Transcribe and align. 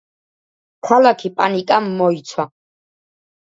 ქალაქი 0.87 1.31
პანიკამ 1.43 1.93
მოიცვა. 2.03 2.51